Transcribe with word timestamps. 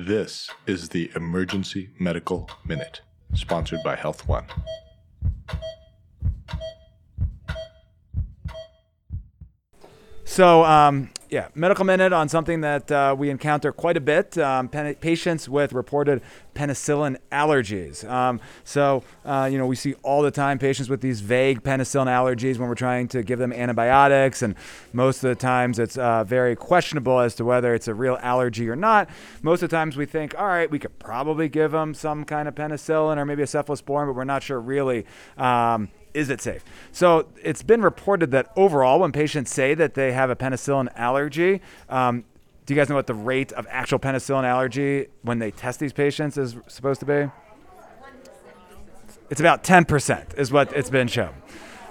This 0.00 0.48
is 0.64 0.90
the 0.90 1.10
Emergency 1.16 1.90
Medical 1.98 2.48
Minute, 2.64 3.00
sponsored 3.34 3.80
by 3.82 3.96
Health 3.96 4.28
One. 4.28 4.44
So, 10.24 10.64
um, 10.64 11.10
yeah, 11.30 11.48
medical 11.54 11.84
minute 11.84 12.12
on 12.12 12.28
something 12.28 12.62
that 12.62 12.90
uh, 12.90 13.14
we 13.16 13.28
encounter 13.28 13.72
quite 13.72 13.96
a 13.96 14.00
bit 14.00 14.38
um, 14.38 14.68
pen- 14.68 14.94
patients 14.96 15.48
with 15.48 15.72
reported 15.72 16.22
penicillin 16.54 17.18
allergies. 17.30 18.08
Um, 18.08 18.40
so, 18.64 19.02
uh, 19.24 19.48
you 19.50 19.58
know, 19.58 19.66
we 19.66 19.76
see 19.76 19.94
all 20.02 20.22
the 20.22 20.30
time 20.30 20.58
patients 20.58 20.88
with 20.88 21.00
these 21.00 21.20
vague 21.20 21.62
penicillin 21.62 22.06
allergies 22.06 22.58
when 22.58 22.68
we're 22.68 22.74
trying 22.74 23.08
to 23.08 23.22
give 23.22 23.38
them 23.38 23.52
antibiotics, 23.52 24.42
and 24.42 24.54
most 24.92 25.22
of 25.22 25.28
the 25.28 25.34
times 25.34 25.78
it's 25.78 25.98
uh, 25.98 26.24
very 26.24 26.56
questionable 26.56 27.20
as 27.20 27.34
to 27.34 27.44
whether 27.44 27.74
it's 27.74 27.88
a 27.88 27.94
real 27.94 28.18
allergy 28.22 28.68
or 28.68 28.76
not. 28.76 29.08
Most 29.42 29.62
of 29.62 29.68
the 29.70 29.76
times 29.76 29.96
we 29.96 30.06
think, 30.06 30.34
all 30.38 30.46
right, 30.46 30.70
we 30.70 30.78
could 30.78 30.98
probably 30.98 31.48
give 31.48 31.72
them 31.72 31.94
some 31.94 32.24
kind 32.24 32.48
of 32.48 32.54
penicillin 32.54 33.18
or 33.18 33.24
maybe 33.24 33.42
a 33.42 33.46
cephalosporin, 33.46 34.06
but 34.06 34.14
we're 34.14 34.24
not 34.24 34.42
sure 34.42 34.60
really. 34.60 35.04
Um, 35.36 35.90
is 36.18 36.30
it 36.30 36.40
safe? 36.40 36.64
So 36.90 37.28
it's 37.42 37.62
been 37.62 37.80
reported 37.80 38.32
that 38.32 38.50
overall, 38.56 38.98
when 38.98 39.12
patients 39.12 39.52
say 39.52 39.74
that 39.74 39.94
they 39.94 40.12
have 40.12 40.30
a 40.30 40.36
penicillin 40.36 40.88
allergy, 40.96 41.60
um, 41.88 42.24
do 42.66 42.74
you 42.74 42.80
guys 42.80 42.88
know 42.88 42.96
what 42.96 43.06
the 43.06 43.14
rate 43.14 43.52
of 43.52 43.66
actual 43.70 44.00
penicillin 44.00 44.42
allergy 44.42 45.06
when 45.22 45.38
they 45.38 45.52
test 45.52 45.78
these 45.78 45.92
patients 45.92 46.36
is 46.36 46.56
supposed 46.66 46.98
to 47.00 47.06
be? 47.06 47.30
It's 49.30 49.40
about 49.40 49.62
10% 49.62 50.36
is 50.36 50.50
what 50.50 50.72
it's 50.72 50.90
been 50.90 51.06
shown. 51.06 51.34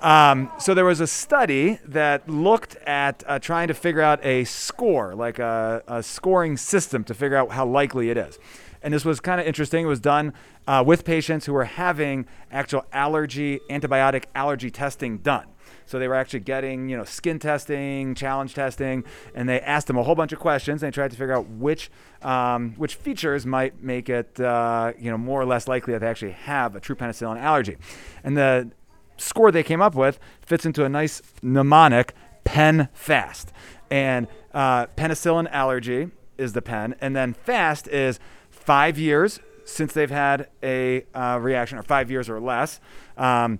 Um, 0.00 0.50
so 0.58 0.72
there 0.72 0.86
was 0.86 1.00
a 1.00 1.06
study 1.06 1.78
that 1.84 2.26
looked 2.26 2.76
at 2.86 3.22
uh, 3.26 3.38
trying 3.38 3.68
to 3.68 3.74
figure 3.74 4.00
out 4.00 4.24
a 4.24 4.44
score, 4.44 5.14
like 5.14 5.38
a, 5.38 5.82
a 5.86 6.02
scoring 6.02 6.56
system 6.56 7.04
to 7.04 7.14
figure 7.14 7.36
out 7.36 7.50
how 7.50 7.66
likely 7.66 8.08
it 8.08 8.16
is. 8.16 8.38
And 8.82 8.94
this 8.94 9.04
was 9.04 9.20
kind 9.20 9.40
of 9.40 9.46
interesting. 9.46 9.84
It 9.84 9.88
was 9.88 10.00
done 10.00 10.32
uh, 10.66 10.82
with 10.86 11.04
patients 11.04 11.44
who 11.44 11.52
were 11.52 11.64
having 11.64 12.26
actual 12.50 12.86
allergy, 12.92 13.60
antibiotic 13.68 14.24
allergy 14.34 14.70
testing 14.70 15.18
done. 15.18 15.46
So 15.84 15.98
they 15.98 16.08
were 16.08 16.14
actually 16.14 16.40
getting, 16.40 16.88
you 16.88 16.96
know, 16.96 17.04
skin 17.04 17.38
testing, 17.38 18.14
challenge 18.14 18.54
testing, 18.54 19.04
and 19.34 19.48
they 19.48 19.60
asked 19.60 19.86
them 19.86 19.98
a 19.98 20.02
whole 20.02 20.14
bunch 20.14 20.32
of 20.32 20.38
questions. 20.38 20.82
And 20.82 20.90
they 20.90 20.94
tried 20.94 21.10
to 21.10 21.16
figure 21.16 21.34
out 21.34 21.46
which 21.48 21.90
um, 22.22 22.74
which 22.76 22.94
features 22.94 23.44
might 23.44 23.82
make 23.82 24.08
it, 24.08 24.38
uh, 24.40 24.92
you 24.98 25.10
know, 25.10 25.18
more 25.18 25.40
or 25.40 25.44
less 25.44 25.68
likely 25.68 25.92
that 25.92 25.98
they 25.98 26.06
actually 26.06 26.32
have 26.32 26.76
a 26.76 26.80
true 26.80 26.94
penicillin 26.94 27.38
allergy. 27.38 27.76
And 28.24 28.36
the 28.36 28.70
score 29.20 29.52
they 29.52 29.62
came 29.62 29.82
up 29.82 29.94
with 29.94 30.18
fits 30.40 30.64
into 30.64 30.84
a 30.84 30.88
nice 30.88 31.22
mnemonic: 31.42 32.14
pen 32.44 32.88
fast. 32.92 33.52
And 33.90 34.28
uh, 34.54 34.86
penicillin 34.86 35.50
allergy 35.50 36.10
is 36.38 36.52
the 36.52 36.62
pen, 36.62 36.94
and 37.00 37.14
then 37.14 37.34
fast 37.34 37.88
is 37.88 38.18
five 38.50 38.98
years 38.98 39.40
since 39.64 39.92
they've 39.92 40.10
had 40.10 40.48
a 40.62 41.04
uh, 41.14 41.38
reaction, 41.40 41.78
or 41.78 41.82
five 41.82 42.10
years 42.10 42.28
or 42.28 42.40
less. 42.40 42.80
Um, 43.16 43.58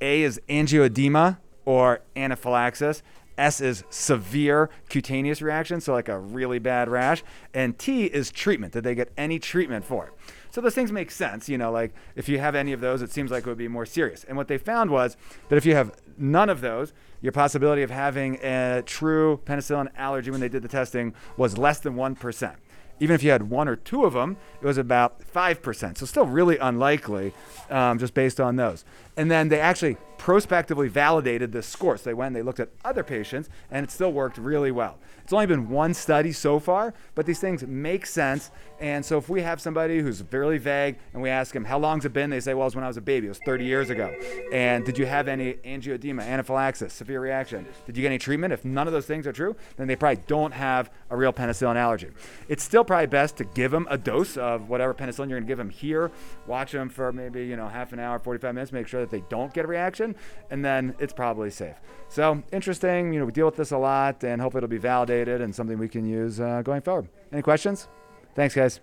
a 0.00 0.22
is 0.22 0.40
angioedema 0.48 1.38
or 1.64 2.00
anaphylaxis. 2.14 3.02
S 3.38 3.60
is 3.60 3.84
severe 3.90 4.70
cutaneous 4.88 5.42
reaction, 5.42 5.80
so 5.80 5.92
like 5.92 6.08
a 6.08 6.18
really 6.18 6.58
bad 6.58 6.88
rash. 6.88 7.22
And 7.54 7.78
T 7.78 8.04
is 8.04 8.30
treatment. 8.30 8.72
Did 8.72 8.84
they 8.84 8.94
get 8.94 9.12
any 9.16 9.38
treatment 9.38 9.84
for 9.84 10.06
it? 10.06 10.12
So 10.50 10.60
those 10.60 10.74
things 10.74 10.90
make 10.90 11.10
sense. 11.10 11.48
You 11.48 11.58
know, 11.58 11.70
like 11.70 11.92
if 12.14 12.28
you 12.28 12.38
have 12.38 12.54
any 12.54 12.72
of 12.72 12.80
those, 12.80 13.02
it 13.02 13.10
seems 13.10 13.30
like 13.30 13.46
it 13.46 13.48
would 13.48 13.58
be 13.58 13.68
more 13.68 13.86
serious. 13.86 14.24
And 14.24 14.36
what 14.36 14.48
they 14.48 14.58
found 14.58 14.90
was 14.90 15.16
that 15.48 15.56
if 15.56 15.66
you 15.66 15.74
have 15.74 15.92
none 16.16 16.48
of 16.48 16.60
those, 16.60 16.92
your 17.20 17.32
possibility 17.32 17.82
of 17.82 17.90
having 17.90 18.36
a 18.42 18.82
true 18.86 19.40
penicillin 19.44 19.88
allergy 19.96 20.30
when 20.30 20.40
they 20.40 20.48
did 20.48 20.62
the 20.62 20.68
testing 20.68 21.14
was 21.36 21.58
less 21.58 21.80
than 21.80 21.94
1% 21.94 22.56
even 23.00 23.14
if 23.14 23.22
you 23.22 23.30
had 23.30 23.50
one 23.50 23.68
or 23.68 23.76
two 23.76 24.04
of 24.04 24.14
them, 24.14 24.36
it 24.60 24.66
was 24.66 24.78
about 24.78 25.20
5%. 25.20 25.98
So 25.98 26.06
still 26.06 26.26
really 26.26 26.56
unlikely 26.58 27.32
um, 27.70 27.98
just 27.98 28.14
based 28.14 28.40
on 28.40 28.56
those. 28.56 28.84
And 29.16 29.30
then 29.30 29.48
they 29.48 29.60
actually 29.60 29.96
prospectively 30.18 30.88
validated 30.88 31.52
this 31.52 31.66
score. 31.66 31.96
So 31.96 32.04
they 32.04 32.14
went 32.14 32.28
and 32.28 32.36
they 32.36 32.42
looked 32.42 32.60
at 32.60 32.70
other 32.84 33.02
patients, 33.02 33.48
and 33.70 33.84
it 33.84 33.90
still 33.90 34.12
worked 34.12 34.38
really 34.38 34.70
well. 34.70 34.98
It's 35.22 35.32
only 35.32 35.46
been 35.46 35.68
one 35.68 35.92
study 35.92 36.30
so 36.30 36.60
far, 36.60 36.94
but 37.16 37.26
these 37.26 37.40
things 37.40 37.66
make 37.66 38.06
sense. 38.06 38.50
And 38.78 39.04
so 39.04 39.18
if 39.18 39.28
we 39.28 39.42
have 39.42 39.60
somebody 39.60 39.98
who's 40.00 40.20
fairly 40.20 40.58
vague 40.58 40.98
and 41.12 41.22
we 41.22 41.30
ask 41.30 41.52
them, 41.52 41.64
how 41.64 41.78
long's 41.78 42.04
it 42.04 42.12
been? 42.12 42.30
They 42.30 42.38
say, 42.38 42.54
well, 42.54 42.62
it 42.62 42.66
was 42.66 42.76
when 42.76 42.84
I 42.84 42.88
was 42.88 42.96
a 42.96 43.00
baby. 43.00 43.26
It 43.26 43.30
was 43.30 43.40
30 43.44 43.64
years 43.64 43.90
ago. 43.90 44.14
And 44.52 44.84
did 44.84 44.98
you 44.98 45.06
have 45.06 45.26
any 45.26 45.54
angioedema, 45.54 46.22
anaphylaxis, 46.22 46.92
severe 46.92 47.20
reaction? 47.20 47.66
Did 47.86 47.96
you 47.96 48.02
get 48.02 48.08
any 48.08 48.18
treatment? 48.18 48.52
If 48.52 48.64
none 48.64 48.86
of 48.86 48.92
those 48.92 49.06
things 49.06 49.26
are 49.26 49.32
true, 49.32 49.56
then 49.76 49.88
they 49.88 49.96
probably 49.96 50.22
don't 50.28 50.52
have 50.52 50.90
a 51.10 51.16
real 51.16 51.32
penicillin 51.32 51.74
allergy. 51.74 52.10
It's 52.48 52.62
still 52.62 52.84
probably 52.84 53.06
best 53.06 53.36
to 53.38 53.44
give 53.44 53.72
them 53.72 53.88
a 53.90 53.98
dose 53.98 54.36
of 54.36 54.68
whatever 54.68 54.94
penicillin 54.94 55.28
you're 55.28 55.38
going 55.38 55.44
to 55.44 55.48
give 55.48 55.58
them 55.58 55.70
here. 55.70 56.12
Watch 56.46 56.70
them 56.70 56.88
for 56.88 57.12
maybe, 57.12 57.46
you 57.46 57.56
know, 57.56 57.66
half 57.66 57.92
an 57.92 57.98
hour, 57.98 58.18
45 58.18 58.54
minutes, 58.54 58.70
make 58.70 58.86
sure 58.86 59.00
that 59.00 59.10
they 59.10 59.24
don't 59.28 59.52
get 59.52 59.64
a 59.64 59.68
reaction, 59.68 60.05
and 60.50 60.64
then 60.64 60.94
it's 60.98 61.12
probably 61.12 61.50
safe. 61.50 61.76
So 62.08 62.42
interesting. 62.52 63.12
You 63.12 63.20
know, 63.20 63.26
we 63.26 63.32
deal 63.32 63.46
with 63.46 63.56
this 63.56 63.72
a 63.72 63.78
lot, 63.78 64.22
and 64.22 64.40
hopefully 64.40 64.60
it'll 64.60 64.68
be 64.68 64.78
validated 64.78 65.40
and 65.40 65.54
something 65.54 65.78
we 65.78 65.88
can 65.88 66.06
use 66.06 66.40
uh, 66.40 66.62
going 66.62 66.82
forward. 66.82 67.08
Any 67.32 67.42
questions? 67.42 67.88
Thanks, 68.34 68.54
guys. 68.54 68.80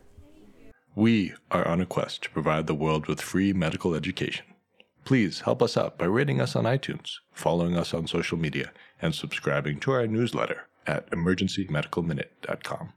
We 0.96 1.34
are 1.50 1.68
on 1.68 1.82
a 1.82 1.86
quest 1.86 2.24
to 2.24 2.30
provide 2.30 2.68
the 2.68 2.76
world 2.76 3.08
with 3.08 3.22
free 3.22 3.54
medical 3.54 3.96
education. 3.96 4.46
Please 5.06 5.42
help 5.42 5.62
us 5.62 5.76
out 5.76 5.98
by 5.98 6.06
rating 6.06 6.40
us 6.40 6.56
on 6.56 6.66
iTunes, 6.66 7.16
following 7.32 7.76
us 7.76 7.94
on 7.94 8.08
social 8.08 8.38
media, 8.38 8.72
and 9.02 9.14
subscribing 9.14 9.80
to 9.82 9.92
our 9.92 10.08
newsletter 10.08 10.68
at 10.88 11.10
emergencymedicalminute.com. 11.12 12.90